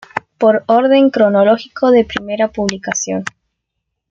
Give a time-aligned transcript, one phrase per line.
[0.39, 3.23] Por orden cronológico de primera publicación.